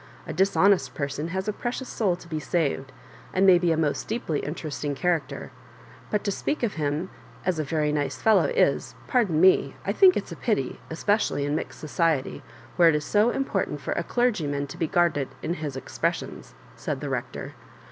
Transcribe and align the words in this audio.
A 0.25 0.33
dishonest 0.33 0.95
person 0.95 1.27
has 1.27 1.47
a 1.47 1.53
precious 1.53 1.87
soul 1.87 2.15
to 2.15 2.27
be 2.27 2.39
saved, 2.39 2.91
and 3.35 3.45
may 3.45 3.59
be 3.59 3.71
a 3.71 3.77
most 3.77 4.07
deeply 4.07 4.39
interesting 4.39 4.95
character; 4.95 5.51
but 6.09 6.23
to 6.23 6.31
speak 6.31 6.63
of 6.63 6.73
him 6.73 7.11
as 7.45 7.59
a 7.59 7.63
very 7.63 7.91
nice 7.91 8.19
fellow, 8.19 8.45
is— 8.45 8.95
pardon 9.07 9.39
me— 9.39 9.75
^I 9.85 9.95
think 9.95 10.17
it*s 10.17 10.31
a 10.31 10.35
pity; 10.37 10.79
especially 10.89 11.45
in 11.45 11.53
mixed 11.53 11.79
society, 11.79 12.41
where 12.77 12.89
it 12.89 12.95
is 12.95 13.05
so 13.05 13.29
important 13.29 13.79
for 13.79 13.91
a 13.93 14.03
clerg3rman 14.03 14.67
to 14.69 14.77
be 14.79 14.87
guarded 14.87 15.27
in 15.43 15.53
his 15.61 15.77
«expressions," 15.77 16.55
said 16.75 16.99
the 16.99 17.09
Rector. 17.09 17.53